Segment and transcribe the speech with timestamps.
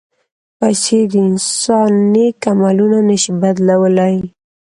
[0.59, 4.15] پېسې د انسان نیک عملونه نه شي بدلولی.